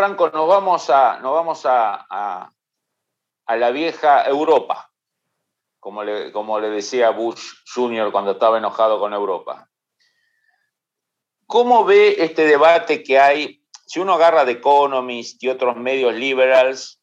Franco, 0.00 0.30
nos 0.30 0.48
vamos 0.48 0.88
a, 0.88 1.18
nos 1.20 1.30
vamos 1.34 1.66
a, 1.66 2.06
a, 3.46 3.56
la 3.58 3.70
vieja 3.70 4.24
Europa, 4.26 4.90
como 5.78 6.02
le, 6.02 6.32
como 6.32 6.58
le 6.58 6.70
decía 6.70 7.10
Bush 7.10 7.52
Jr. 7.74 8.10
cuando 8.10 8.30
estaba 8.30 8.56
enojado 8.56 8.98
con 8.98 9.12
Europa. 9.12 9.68
¿Cómo 11.46 11.84
ve 11.84 12.16
este 12.18 12.46
debate 12.46 13.02
que 13.02 13.18
hay? 13.18 13.62
Si 13.84 14.00
uno 14.00 14.14
agarra 14.14 14.46
The 14.46 14.52
Economist 14.52 15.42
y 15.44 15.50
otros 15.50 15.76
medios 15.76 16.14
liberals, 16.14 17.02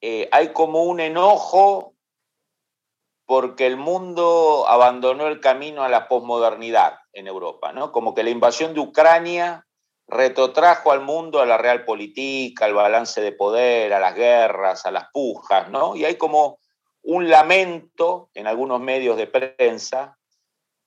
eh, 0.00 0.28
hay 0.30 0.52
como 0.52 0.84
un 0.84 1.00
enojo 1.00 1.96
porque 3.24 3.66
el 3.66 3.78
mundo 3.78 4.64
abandonó 4.68 5.26
el 5.26 5.40
camino 5.40 5.82
a 5.82 5.88
la 5.88 6.06
posmodernidad 6.06 7.00
en 7.12 7.26
Europa, 7.26 7.72
¿no? 7.72 7.90
Como 7.90 8.14
que 8.14 8.22
la 8.22 8.30
invasión 8.30 8.74
de 8.74 8.80
Ucrania 8.80 9.66
retrotrajo 10.08 10.92
al 10.92 11.00
mundo 11.00 11.40
a 11.40 11.46
la 11.46 11.58
realpolitik, 11.58 12.60
al 12.62 12.74
balance 12.74 13.20
de 13.20 13.32
poder, 13.32 13.92
a 13.92 14.00
las 14.00 14.14
guerras, 14.14 14.86
a 14.86 14.90
las 14.90 15.08
pujas, 15.12 15.68
¿no? 15.70 15.96
Y 15.96 16.04
hay 16.04 16.16
como 16.16 16.58
un 17.02 17.28
lamento 17.28 18.30
en 18.34 18.46
algunos 18.46 18.80
medios 18.80 19.16
de 19.16 19.26
prensa 19.26 20.16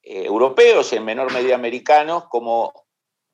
eh, 0.02 0.26
europeos 0.26 0.92
y 0.92 0.98
en 0.98 1.06
menor 1.06 1.34
medida 1.34 1.56
americanos 1.56 2.26
como, 2.30 2.74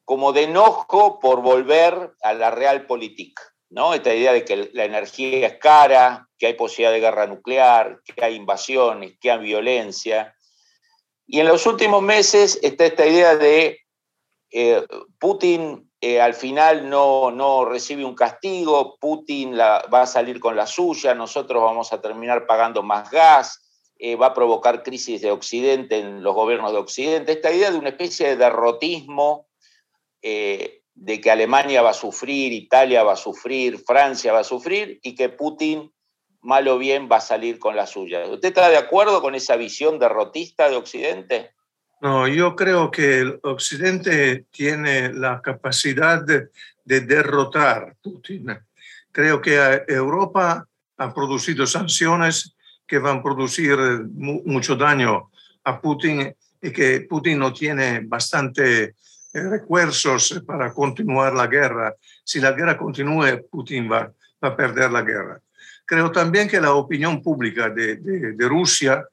como 0.03 0.33
de 0.33 0.43
enojo 0.43 1.19
por 1.19 1.41
volver 1.41 2.13
a 2.21 2.33
la 2.33 2.51
realpolitik, 2.51 3.39
¿no? 3.69 3.93
Esta 3.93 4.13
idea 4.13 4.33
de 4.33 4.43
que 4.43 4.71
la 4.73 4.85
energía 4.85 5.47
es 5.47 5.57
cara, 5.59 6.27
que 6.38 6.47
hay 6.47 6.53
posibilidad 6.53 6.91
de 6.91 6.99
guerra 6.99 7.27
nuclear, 7.27 8.01
que 8.03 8.25
hay 8.25 8.35
invasiones, 8.35 9.17
que 9.19 9.31
hay 9.31 9.39
violencia. 9.39 10.35
Y 11.27 11.39
en 11.39 11.47
los 11.47 11.65
últimos 11.65 12.01
meses 12.01 12.59
está 12.61 12.85
esta 12.85 13.05
idea 13.05 13.35
de 13.35 13.84
eh, 14.57 14.87
Putin 15.19 15.91
eh, 15.99 16.21
al 16.21 16.33
final 16.33 16.89
no, 16.89 17.65
recibe 17.65 18.05
un 18.05 18.15
castigo, 18.15 18.97
Putin 19.01 19.59
va 19.59 20.01
a 20.01 20.07
salir 20.07 20.39
con 20.39 20.55
la 20.55 20.65
suya, 20.65 21.13
nosotros 21.13 21.61
vamos 21.61 21.91
a 21.91 21.99
terminar 21.99 22.47
pagando 22.47 22.81
más 22.81 23.11
gas, 23.11 23.89
eh, 23.99 24.15
va 24.15 24.27
a 24.27 24.33
provocar 24.33 24.81
crisis 24.81 25.19
de 25.19 25.31
Occidente 25.31 25.99
en 25.99 26.23
los 26.23 26.33
gobiernos 26.33 26.71
de 26.71 26.77
Occidente. 26.77 27.33
Esta 27.33 27.51
idea 27.51 27.69
de 27.69 27.77
una 27.77 27.89
especie 27.89 28.29
de 28.29 28.37
derrotismo, 28.37 29.47
de 30.21 31.21
que 31.21 31.31
Alemania 31.31 31.81
va 31.81 31.89
a 31.89 31.93
sufrir, 31.93 32.53
Italia 32.53 33.03
va 33.03 33.13
a 33.13 33.17
sufrir, 33.17 33.77
Francia 33.85 34.31
va 34.31 34.39
a 34.39 34.45
sufrir 34.45 35.01
y 35.03 35.15
que 35.15 35.27
Putin, 35.27 35.91
mal 36.39 36.65
o 36.69 36.77
bien, 36.77 37.09
va 37.11 37.17
a 37.17 37.21
salir 37.21 37.59
con 37.59 37.75
la 37.75 37.85
suya. 37.85 38.25
¿Usted 38.25 38.47
está 38.47 38.69
de 38.69 38.77
acuerdo 38.77 39.21
con 39.21 39.35
esa 39.35 39.57
visión 39.57 39.99
derrotista 39.99 40.69
de 40.69 40.77
Occidente? 40.77 41.54
No, 42.01 42.27
yo 42.27 42.55
creo 42.55 42.91
que 42.91 43.19
el 43.19 43.39
Occidente 43.43 44.45
tiene 44.51 45.13
la 45.13 45.41
capacidad 45.41 46.23
de, 46.23 46.49
derrotar 46.83 47.89
a 47.89 47.93
Putin. 48.01 48.57
Creo 49.11 49.41
que 49.41 49.83
Europa 49.88 50.67
ha 50.97 51.13
producido 51.13 51.66
sanciones 51.66 52.55
que 52.85 52.99
van 52.99 53.17
a 53.17 53.23
producir 53.23 53.77
mucho 54.13 54.75
daño 54.75 55.31
a 55.63 55.81
Putin 55.81 56.35
y 56.61 56.72
que 56.72 57.01
Putin 57.01 57.39
no 57.39 57.51
tiene 57.51 58.01
bastante 58.01 58.83
eh, 58.83 58.94
recursos 59.33 60.41
para 60.45 60.73
continuar 60.73 61.33
la 61.33 61.47
guerra. 61.47 61.94
Si 62.23 62.39
la 62.39 62.51
guerra 62.51 62.77
continúa, 62.77 63.39
Putin 63.50 63.91
va, 63.91 64.12
a 64.41 64.56
perder 64.56 64.91
la 64.91 65.01
guerra. 65.01 65.41
Creo 65.85 66.12
también 66.12 66.47
que 66.47 66.62
la 66.62 66.73
opinión 66.73 67.22
pública 67.22 67.69
de, 67.69 68.35
Rusia 68.38 69.03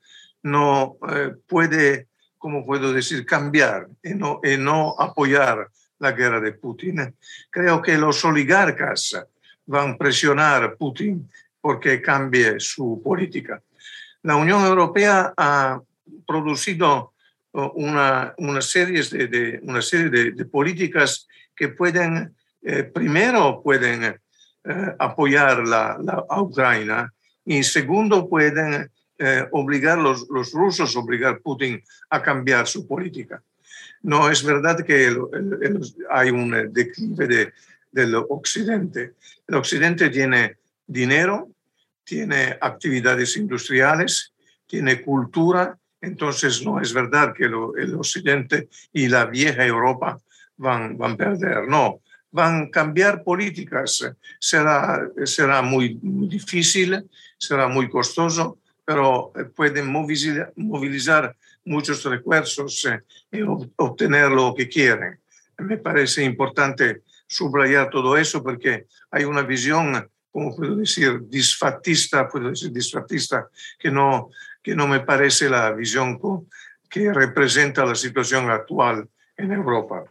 no 0.42 0.98
eh, 1.10 1.32
puede 1.46 2.08
¿cómo 2.42 2.66
puedo 2.66 2.92
decir?, 2.92 3.24
cambiar 3.24 3.86
y 4.02 4.14
no, 4.14 4.40
y 4.42 4.56
no 4.56 4.96
apoyar 4.98 5.70
la 6.00 6.10
guerra 6.10 6.40
de 6.40 6.52
Putin. 6.52 7.14
Creo 7.48 7.80
que 7.80 7.96
los 7.96 8.24
oligarcas 8.24 9.16
van 9.64 9.90
a 9.90 9.96
presionar 9.96 10.64
a 10.64 10.74
Putin 10.74 11.30
porque 11.60 12.02
cambie 12.02 12.58
su 12.58 13.00
política. 13.00 13.62
La 14.24 14.34
Unión 14.34 14.64
Europea 14.64 15.32
ha 15.36 15.80
producido 16.26 17.12
uh, 17.52 17.70
una, 17.76 18.34
una 18.38 18.60
serie, 18.60 19.00
de, 19.04 19.60
una 19.62 19.80
serie 19.80 20.32
de, 20.32 20.44
políticas 20.44 21.28
que 21.54 21.68
pueden, 21.68 22.34
eh, 22.60 22.82
primero, 22.82 23.62
pueden 23.62 24.02
eh, 24.02 24.16
apoyar 24.98 25.58
la, 25.58 25.96
la, 26.02 26.24
a 26.28 26.42
Ucrania 26.42 27.08
y 27.44 27.62
segundo, 27.62 28.28
pueden 28.28 28.90
eh, 29.24 29.46
obligar 29.52 29.98
los, 29.98 30.28
los 30.30 30.50
rusos, 30.50 30.96
obligar 30.96 31.34
a 31.34 31.38
Putin 31.38 31.80
a 32.10 32.20
cambiar 32.20 32.66
su 32.66 32.88
política. 32.88 33.40
No 34.02 34.28
es 34.28 34.42
verdad 34.42 34.84
que 34.84 35.14
hay 36.10 36.30
un 36.30 36.72
declive 36.72 37.28
de, 37.28 37.52
del 37.92 38.16
occidente. 38.16 39.12
El 39.46 39.54
occidente 39.54 40.10
tiene 40.10 40.56
dinero, 40.84 41.50
tiene 42.02 42.58
actividades 42.60 43.36
industriales, 43.36 44.32
tiene 44.66 45.02
cultura, 45.02 45.78
entonces 46.00 46.64
no 46.64 46.80
es 46.80 46.92
verdad 46.92 47.32
que 47.32 47.44
el 47.44 47.94
occidente 47.94 48.68
y 48.92 49.06
la 49.06 49.26
vieja 49.26 49.64
Europa 49.64 50.18
van, 50.56 50.98
van 50.98 51.12
a 51.12 51.16
perder, 51.16 51.68
no, 51.68 52.00
van 52.32 52.62
a 52.62 52.70
cambiar 52.70 53.22
políticas. 53.22 54.12
Será, 54.40 55.08
será 55.24 55.62
muy 55.62 55.96
difícil, 56.02 57.08
será 57.38 57.68
muy 57.68 57.88
costoso, 57.88 58.58
pero 58.84 59.32
eh, 59.36 59.44
pueden 59.44 59.90
movilizar, 59.90 61.36
muchos 61.64 62.04
recursos 62.04 62.84
eh, 62.86 63.02
y 63.30 63.42
obtener 63.76 64.30
lo 64.30 64.52
que 64.54 64.68
quieren. 64.68 65.20
Me 65.58 65.76
parece 65.76 66.24
importante 66.24 67.02
subrayar 67.26 67.88
todo 67.88 68.16
eso 68.16 68.42
porque 68.42 68.86
hay 69.10 69.24
una 69.24 69.42
visión, 69.42 70.10
como 70.30 70.56
puedo 70.56 70.74
decir, 70.74 71.20
disfatista, 71.28 72.28
puedo 72.28 72.50
decir 72.50 72.72
disfatista, 72.72 73.48
que 73.78 73.90
no, 73.90 74.30
que 74.62 74.74
no 74.74 74.88
me 74.88 75.00
parece 75.00 75.48
la 75.48 75.70
visión 75.70 76.18
que 76.90 77.12
representa 77.12 77.84
la 77.84 77.94
situación 77.94 78.50
actual 78.50 79.08
en 79.36 79.52
Europa. 79.52 80.04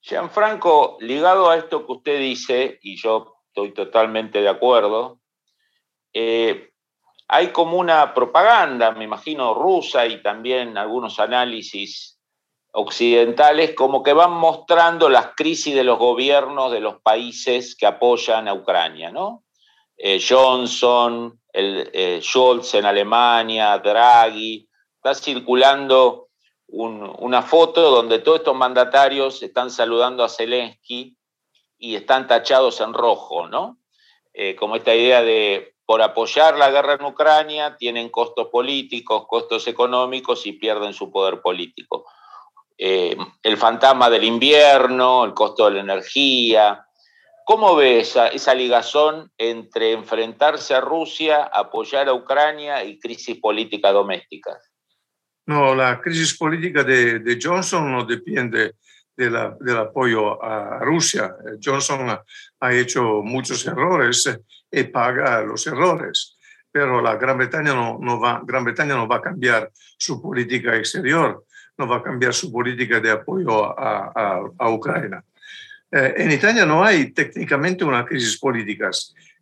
Gianfranco, 0.00 0.98
ligado 1.00 1.50
a 1.50 1.56
esto 1.56 1.86
que 1.86 1.92
usted 1.92 2.18
dice, 2.18 2.78
y 2.82 2.96
yo 2.96 3.36
estoy 3.48 3.72
totalmente 3.72 4.40
de 4.40 4.48
acuerdo, 4.48 5.20
eh, 6.12 6.73
hay 7.34 7.48
como 7.48 7.78
una 7.78 8.14
propaganda, 8.14 8.92
me 8.92 9.02
imagino, 9.02 9.54
rusa 9.54 10.06
y 10.06 10.22
también 10.22 10.78
algunos 10.78 11.18
análisis 11.18 12.20
occidentales, 12.70 13.74
como 13.74 14.04
que 14.04 14.12
van 14.12 14.30
mostrando 14.30 15.08
las 15.08 15.34
crisis 15.34 15.74
de 15.74 15.82
los 15.82 15.98
gobiernos 15.98 16.70
de 16.70 16.78
los 16.78 17.00
países 17.00 17.74
que 17.74 17.86
apoyan 17.86 18.46
a 18.46 18.54
Ucrania, 18.54 19.10
¿no? 19.10 19.42
Eh, 19.96 20.22
Johnson, 20.24 21.40
el, 21.52 21.90
eh, 21.92 22.20
Scholz 22.22 22.74
en 22.74 22.84
Alemania, 22.84 23.78
Draghi, 23.78 24.68
está 24.94 25.12
circulando 25.16 26.28
una 26.68 27.42
foto 27.42 27.90
donde 27.90 28.20
todos 28.20 28.38
estos 28.38 28.54
mandatarios 28.54 29.42
están 29.42 29.72
saludando 29.72 30.22
a 30.22 30.28
Zelensky 30.28 31.16
y 31.78 31.96
están 31.96 32.28
tachados 32.28 32.80
en 32.80 32.92
rojo, 32.92 33.48
¿no? 33.48 33.78
Eh, 34.32 34.54
como 34.54 34.76
esta 34.76 34.94
idea 34.94 35.22
de 35.22 35.73
por 35.86 36.00
apoyar 36.02 36.56
la 36.56 36.70
guerra 36.70 36.94
en 36.94 37.04
Ucrania 37.04 37.76
tienen 37.76 38.08
costos 38.08 38.48
políticos, 38.48 39.26
costos 39.28 39.66
económicos 39.68 40.46
y 40.46 40.52
pierden 40.52 40.92
su 40.92 41.10
poder 41.10 41.40
político. 41.40 42.06
Eh, 42.76 43.16
el 43.42 43.56
fantasma 43.56 44.10
del 44.10 44.24
invierno, 44.24 45.24
el 45.24 45.34
costo 45.34 45.66
de 45.66 45.72
la 45.72 45.80
energía. 45.80 46.86
¿Cómo 47.44 47.76
ve 47.76 48.00
esa, 48.00 48.28
esa 48.28 48.54
ligazón 48.54 49.30
entre 49.36 49.92
enfrentarse 49.92 50.74
a 50.74 50.80
Rusia, 50.80 51.44
apoyar 51.44 52.08
a 52.08 52.14
Ucrania 52.14 52.82
y 52.82 52.98
crisis 52.98 53.38
política 53.38 53.92
doméstica? 53.92 54.58
No, 55.46 55.74
la 55.74 56.00
crisis 56.00 56.36
política 56.38 56.82
de, 56.82 57.18
de 57.18 57.38
Johnson 57.40 57.92
no 57.92 58.04
depende 58.04 58.76
del 59.16 59.76
apoyo 59.76 60.42
a 60.42 60.80
Rusia. 60.80 61.34
Johnson 61.62 62.18
ha 62.60 62.72
hecho 62.72 63.22
muchos 63.22 63.66
errores 63.66 64.28
y 64.70 64.84
paga 64.84 65.42
los 65.42 65.66
errores, 65.66 66.36
pero 66.70 67.00
la 67.00 67.16
Gran 67.16 67.38
Bretaña 67.38 67.74
no, 67.74 67.98
no, 68.00 68.18
va, 68.18 68.42
Gran 68.44 68.64
Bretaña 68.64 68.96
no 68.96 69.06
va 69.06 69.16
a 69.16 69.22
cambiar 69.22 69.70
su 69.96 70.20
política 70.20 70.76
exterior, 70.76 71.44
no 71.78 71.86
va 71.86 71.98
a 71.98 72.02
cambiar 72.02 72.34
su 72.34 72.50
política 72.50 73.00
de 73.00 73.10
apoyo 73.10 73.78
a, 73.78 74.42
a, 74.58 74.70
Ucrania. 74.70 75.22
Eh, 75.90 76.14
en 76.16 76.32
Italia 76.32 76.66
no 76.66 76.84
hay 76.84 77.12
técnicamente 77.12 77.84
una 77.84 78.04
crisis 78.04 78.38
política, 78.38 78.90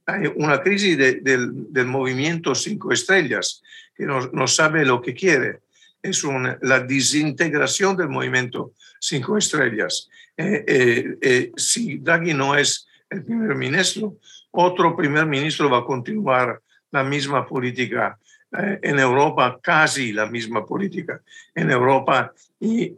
hay 0.06 0.32
una 0.36 0.60
crisis 0.60 0.98
del, 0.98 1.86
movimiento 1.86 2.54
cinco 2.54 2.92
estrellas, 2.92 3.62
que 3.94 4.04
no, 4.04 4.46
sabe 4.46 4.84
lo 4.84 5.00
que 5.00 5.14
quiere. 5.14 5.60
Es 6.02 6.24
la 6.62 6.80
desintegración 6.80 7.96
del 7.96 8.08
movimiento 8.08 8.72
cinco 8.98 9.38
estrellas. 9.38 10.08
Eh, 10.36 11.16
eh, 11.20 11.52
si 11.56 11.98
Draghi 11.98 12.34
no 12.34 12.56
es 12.56 12.86
el 13.08 13.24
primer 13.24 13.54
ministro, 13.54 14.16
otro 14.50 14.96
primer 14.96 15.26
ministro 15.26 15.70
va 15.70 15.78
a 15.78 15.84
continuar 15.84 16.60
la 16.90 17.04
misma 17.04 17.46
política 17.46 18.18
en 18.82 18.98
Europa, 18.98 19.58
casi 19.62 20.12
la 20.12 20.26
misma 20.26 20.66
política 20.66 21.22
en 21.54 21.70
Europa 21.70 22.34
y, 22.60 22.92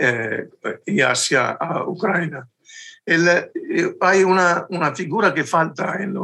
y 0.85 1.01
hacia 1.01 1.57
Ucrania. 1.87 2.45
Eh, 3.07 3.97
hay 4.01 4.25
una, 4.25 4.67
una, 4.71 4.95
figura 4.95 5.35
que 5.35 5.45
falta 5.45 6.03
en, 6.03 6.17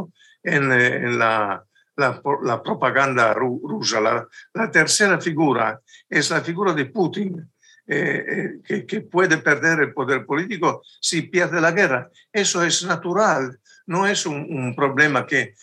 eh, 0.73 0.97
en 0.97 1.19
la, 1.19 1.63
la, 1.97 2.21
la, 2.43 2.63
propaganda 2.63 3.35
rusa. 3.35 4.01
La, 4.01 4.27
la, 4.55 4.71
tercera 4.71 5.21
figura 5.21 5.81
es 6.09 6.31
la 6.31 6.41
figura 6.41 6.73
de 6.73 6.87
Putin, 6.87 7.51
eh, 7.87 8.61
que, 8.65 8.87
que, 8.87 9.01
puede 9.01 9.39
perder 9.39 9.81
el 9.81 9.93
poder 9.93 10.25
político 10.25 10.83
si 11.01 11.23
pierde 11.23 11.61
la 11.61 11.73
guerra. 11.73 12.11
Eso 12.33 12.63
es 12.63 12.85
natural, 12.85 13.59
no 13.87 14.07
es 14.07 14.27
un, 14.27 14.47
un 14.49 14.75
problema 14.75 15.27
que 15.27 15.55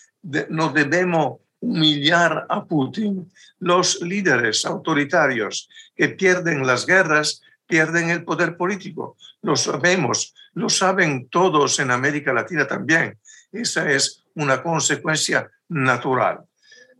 no 0.50 0.69
debemos 0.69 1.39
humillar 1.59 2.45
a 2.50 2.65
Putin. 2.65 3.31
Los 3.59 4.01
líderes 4.01 4.65
autoritarios 4.65 5.69
que 5.95 6.09
pierden 6.09 6.65
las 6.65 6.85
guerras 6.85 7.41
pierden 7.65 8.09
el 8.09 8.23
poder 8.23 8.57
político. 8.57 9.18
Lo 9.41 9.56
sabemos, 9.56 10.33
lo 10.53 10.69
saben 10.69 11.27
todos 11.30 11.80
en 11.80 11.91
América 11.91 12.33
Latina 12.33 12.68
también. 12.68 13.18
Esa 13.51 13.89
es 13.91 14.23
una 14.35 14.62
consecuencia 14.62 15.50
natural. 15.69 16.40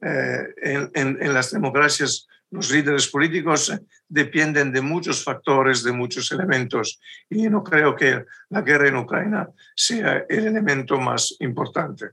Eh, 0.02 0.90
en, 0.94 1.34
las 1.34 1.52
democracias, 1.52 2.28
los 2.52 2.72
líderes 2.72 3.08
políticos 3.08 3.74
dependen 4.08 4.72
de 4.72 4.82
muchos 4.82 5.24
factores, 5.24 5.84
de 5.84 5.92
muchos 5.92 6.32
elementos, 6.32 7.00
y 7.30 7.50
no 7.50 7.64
creo 7.64 7.96
que 7.96 8.24
la 8.50 8.62
guerra 8.62 8.88
en 8.88 8.98
Ucrania 8.98 9.50
sea 9.76 10.26
el 10.30 10.48
elemento 10.48 11.00
más 11.00 11.36
importante. 11.40 12.12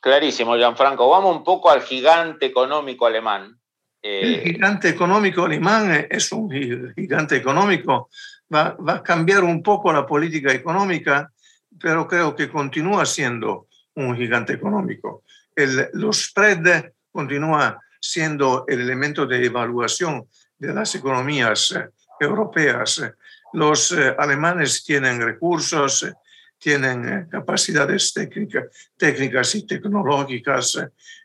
Clarísimo, 0.00 0.56
Gianfranco. 0.56 1.08
Vamos 1.10 1.36
un 1.36 1.44
poco 1.44 1.70
al 1.70 1.82
gigante 1.82 2.46
económico 2.46 3.06
alemán, 3.06 3.60
el 4.02 4.34
eh, 4.34 4.42
gigante 4.44 4.88
económico 4.88 5.44
alemán 5.44 6.06
es 6.08 6.32
un 6.32 6.50
gigante 6.50 7.36
económico, 7.36 8.08
va, 8.52 8.74
va, 8.76 8.94
a 8.94 9.02
cambiar 9.02 9.44
un 9.44 9.62
poco 9.62 9.92
la 9.92 10.06
política 10.06 10.52
económica, 10.52 11.30
pero 11.78 12.08
creo 12.08 12.34
que 12.34 12.48
continúa 12.48 13.04
siendo 13.04 13.66
un 13.94 14.16
gigante 14.16 14.54
económico. 14.54 15.24
El, 15.62 15.90
los 15.94 16.24
spread 16.24 16.92
continúa 17.12 17.78
siendo 18.00 18.64
el 18.66 18.80
elemento 18.80 19.26
de 19.26 19.44
evaluación 19.44 20.26
de 20.58 20.72
las 20.72 20.94
economías 20.94 21.72
eh, 21.72 21.88
europeas. 22.18 23.02
Los 23.52 23.92
eh, 23.92 24.14
alemanes 24.18 24.82
tienen 24.84 25.20
recursos, 25.20 26.06
tienen 26.58 27.28
capacidades 27.30 28.14
técnicas 28.96 29.54
y 29.54 29.66
tecnológicas, 29.66 30.78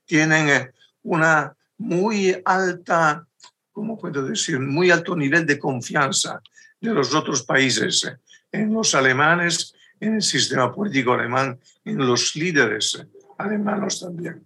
tienen 0.06 0.72
una 1.04 1.54
muy 1.78 2.42
alta, 2.46 3.28
¿cómo 3.72 3.98
puedo 3.98 4.24
decir? 4.24 4.60
Muy 4.60 4.92
alto 4.92 5.16
nivel 5.16 5.46
de 5.46 5.60
confianza 5.60 6.42
de 6.80 6.94
los 6.94 7.14
otros 7.14 7.44
países, 7.44 8.10
en 8.52 8.74
los 8.74 8.96
alemanes, 8.96 9.74
en 10.00 10.16
el 10.16 10.22
sistema 10.22 10.74
político 10.74 11.14
alemán, 11.14 11.60
en 11.84 11.98
los 11.98 12.36
líderes 12.36 13.06
alemanes 13.38 14.00
también. 14.00 14.46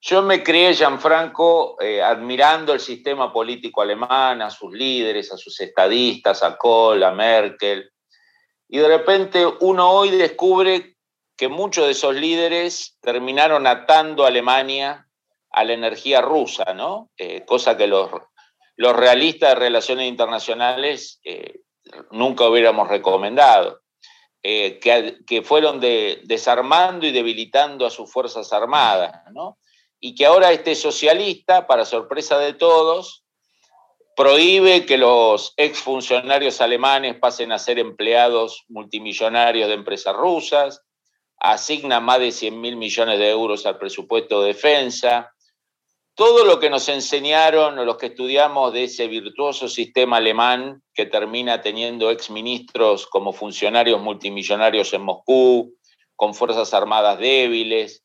Yo 0.00 0.22
me 0.22 0.42
crié, 0.42 0.74
Gianfranco, 0.74 1.80
eh, 1.80 2.02
admirando 2.02 2.72
el 2.72 2.80
sistema 2.80 3.32
político 3.32 3.82
alemán, 3.82 4.40
a 4.42 4.50
sus 4.50 4.72
líderes, 4.72 5.32
a 5.32 5.36
sus 5.36 5.58
estadistas, 5.60 6.42
a 6.42 6.56
Kohl, 6.56 7.02
a 7.02 7.10
Merkel. 7.10 7.90
Y 8.68 8.78
de 8.78 8.88
repente 8.88 9.44
uno 9.60 9.90
hoy 9.90 10.10
descubre 10.10 10.96
que 11.36 11.48
muchos 11.48 11.86
de 11.86 11.92
esos 11.92 12.14
líderes 12.14 12.96
terminaron 13.00 13.66
atando 13.66 14.24
a 14.24 14.28
Alemania 14.28 15.06
a 15.50 15.64
la 15.64 15.72
energía 15.72 16.20
rusa, 16.20 16.74
¿no? 16.74 17.10
Eh, 17.16 17.44
cosa 17.44 17.76
que 17.76 17.86
los, 17.86 18.10
los 18.76 18.94
realistas 18.94 19.50
de 19.50 19.60
relaciones 19.60 20.06
internacionales 20.08 21.20
eh, 21.24 21.60
nunca 22.10 22.48
hubiéramos 22.48 22.88
recomendado, 22.88 23.80
eh, 24.48 24.78
que, 25.26 25.42
fueron 25.42 25.80
de, 25.80 26.20
desarmando 26.22 27.04
y 27.04 27.10
debilitando 27.10 27.84
a 27.84 27.90
sus 27.90 28.08
Fuerzas 28.08 28.52
Armadas. 28.52 29.22
Y 29.98 30.14
que 30.14 30.24
ahora 30.24 30.52
este 30.52 30.76
socialista, 30.76 31.66
para 31.66 31.84
sorpresa 31.84 32.38
de 32.38 32.52
todos, 32.52 33.24
prohíbe 34.14 34.86
que 34.86 34.98
los 34.98 35.52
exfuncionarios 35.56 36.60
alemanes 36.60 37.16
pasen 37.18 37.50
a 37.50 37.58
ser 37.58 37.80
empleados 37.80 38.64
multimillonarios 38.68 39.66
de 39.66 39.74
empresas 39.74 40.14
rusas, 40.14 40.80
asigna 41.40 41.98
más 41.98 42.20
de 42.20 42.30
100 42.30 42.60
mil 42.60 42.76
millones 42.76 43.18
de 43.18 43.28
euros 43.28 43.66
al 43.66 43.78
presupuesto 43.78 44.42
de 44.42 44.54
defensa, 44.54 45.34
todo 46.16 46.46
lo 46.46 46.58
que 46.58 46.70
nos 46.70 46.88
enseñaron 46.88 47.76
los 47.84 47.98
que 47.98 48.06
estudiamos 48.06 48.72
de 48.72 48.84
ese 48.84 49.06
virtuoso 49.06 49.68
sistema 49.68 50.16
alemán 50.16 50.82
que 50.94 51.04
termina 51.04 51.60
teniendo 51.60 52.10
exministros 52.10 53.06
como 53.06 53.34
funcionarios 53.34 54.00
multimillonarios 54.00 54.94
en 54.94 55.02
Moscú, 55.02 55.76
con 56.16 56.34
fuerzas 56.34 56.72
armadas 56.72 57.18
débiles. 57.18 58.02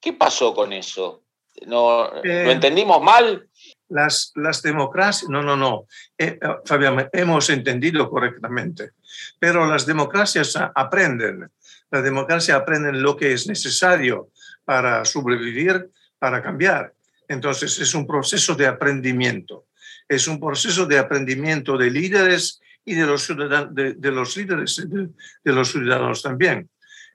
¿Qué 0.00 0.12
pasó 0.12 0.52
con 0.52 0.72
eso? 0.72 1.22
¿No, 1.64 2.10
¿Lo 2.12 2.24
eh, 2.24 2.50
entendimos 2.50 3.00
mal? 3.00 3.48
Las, 3.88 4.32
las 4.34 4.60
democracias, 4.60 5.30
no, 5.30 5.40
no, 5.40 5.56
no, 5.56 5.86
eh, 6.18 6.36
eh, 6.42 6.48
Fabián, 6.64 7.08
hemos 7.12 7.48
entendido 7.50 8.10
correctamente, 8.10 8.90
pero 9.38 9.64
las 9.64 9.86
democracias 9.86 10.58
aprenden, 10.74 11.48
las 11.88 12.02
democracias 12.02 12.58
aprenden 12.58 13.00
lo 13.00 13.16
que 13.16 13.32
es 13.32 13.46
necesario 13.46 14.30
para 14.64 15.04
sobrevivir, 15.04 15.88
para 16.18 16.42
cambiar. 16.42 16.92
Entonces 17.34 17.78
es 17.80 17.94
un 17.94 18.06
proceso 18.06 18.54
de 18.54 18.66
aprendimiento, 18.66 19.66
es 20.08 20.28
un 20.28 20.38
proceso 20.38 20.86
de 20.86 20.98
aprendimiento 20.98 21.76
de 21.76 21.90
líderes 21.90 22.60
y 22.84 22.94
de 22.94 23.06
los, 23.06 23.26
de, 23.28 24.10
los 24.12 24.36
líderes 24.36 24.86
de, 24.88 25.52
los 25.52 25.72
ciudadanos 25.72 26.22
también. 26.22 26.70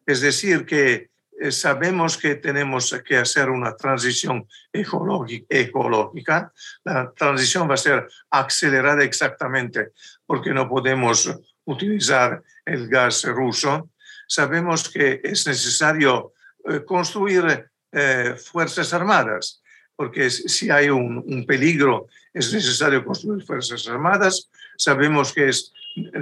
Es 0.05 0.19
decir, 0.19 0.65
que 0.65 1.09
eh, 1.39 1.51
sabemos 1.51 2.17
que 2.17 2.35
tenemos 2.35 2.93
que 3.07 3.15
hacer 3.15 3.49
una 3.49 3.77
transición 3.77 4.45
ecológica. 4.73 6.51
La 6.83 7.13
transición 7.15 7.69
va 7.69 7.75
a 7.75 7.77
ser 7.77 8.07
acelerada 8.29 9.03
exactamente 9.03 9.91
porque 10.25 10.53
no 10.53 10.67
podemos 10.67 11.33
utilizar 11.63 12.43
el 12.65 12.89
gas 12.89 13.23
ruso. 13.23 13.89
Sabemos 14.27 14.89
que 14.89 15.21
es 15.23 15.47
necesario 15.47 16.33
eh, 16.65 16.83
construir 16.83 17.69
eh, 17.93 18.35
fuerzas 18.35 18.93
armadas 18.93 19.61
porque 19.99 20.29
si 20.29 20.71
hay 20.71 20.89
un, 20.89 21.45
peligro 21.45 22.07
es 22.33 22.53
necesario 22.53 23.03
construir 23.03 23.43
fuerzas 23.43 23.85
armadas. 23.85 24.49
Sabemos 24.77 25.33
que, 25.33 25.49
es, 25.49 25.73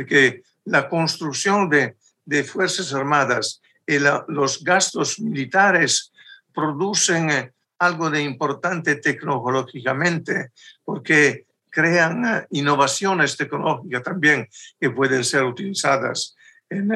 que 0.08 0.42
la 0.66 0.90
construcción 0.90 1.70
de, 1.70 1.96
de 2.26 2.44
fuerzas 2.44 2.92
armadas 2.92 3.62
y 3.86 4.00
los 4.00 4.64
gastos 4.64 5.20
militares 5.20 6.12
producen 6.56 7.30
eh, 7.30 7.52
algo 7.78 8.10
de 8.10 8.24
importante 8.24 8.96
tecnológicamente, 8.96 10.54
porque 10.84 11.46
crean 11.70 12.26
eh, 12.26 12.48
innovaciones 12.50 13.38
tecnológicas 13.38 14.02
también 14.02 14.50
que 14.80 14.90
pueden 14.90 15.24
ser 15.24 15.44
utilizadas 15.44 16.36
en, 16.68 16.90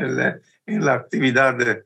la 0.65 0.93
actividad 0.93 1.53
de, 1.53 1.83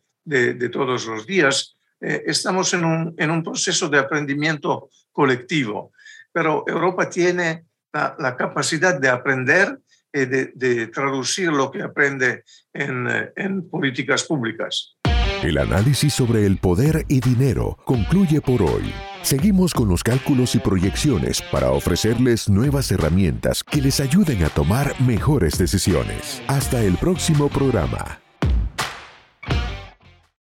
de, 0.53 0.69
todos 0.69 1.05
los 1.05 1.27
días 1.27 1.74
eh, 2.01 2.23
estamos 2.25 2.73
en 2.73 2.85
un, 2.85 3.15
en 3.17 3.31
un, 3.31 3.43
proceso 3.43 3.89
de 3.89 3.99
aprendimiento 3.99 4.89
colectivo, 5.11 5.91
pero 6.31 6.63
Europa 6.67 7.09
tiene 7.09 7.65
la, 7.93 8.35
capacidad 8.37 8.99
de 8.99 9.09
aprender 9.09 9.79
y 10.11 10.25
de, 10.25 10.51
de, 10.55 10.87
traducir 10.87 11.51
lo 11.51 11.71
que 11.71 11.81
aprende 11.81 12.43
en, 12.73 13.07
eh, 13.07 13.31
en 13.35 13.69
políticas 13.69 14.23
públicas. 14.23 14.97
El 15.43 15.57
análisis 15.57 16.13
sobre 16.13 16.45
el 16.45 16.57
poder 16.57 17.05
y 17.07 17.19
dinero 17.19 17.77
concluye 17.85 18.41
por 18.41 18.61
hoy. 18.61 18.91
Seguimos 19.21 19.73
con 19.73 19.89
los 19.89 20.03
cálculos 20.03 20.55
y 20.55 20.59
proyecciones 20.59 21.41
para 21.51 21.71
ofrecerles 21.71 22.49
nuevas 22.49 22.91
herramientas 22.91 23.63
que 23.63 23.81
les 23.81 23.99
ayuden 23.99 24.43
a 24.43 24.49
tomar 24.49 24.99
mejores 25.01 25.57
decisiones. 25.57 26.41
Hasta 26.47 26.81
el 26.81 26.95
próximo 26.97 27.49
programa. 27.49 28.24